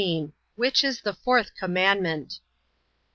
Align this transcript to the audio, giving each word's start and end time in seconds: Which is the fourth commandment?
Which 0.55 0.83
is 0.83 1.01
the 1.01 1.13
fourth 1.13 1.51
commandment? 1.55 2.39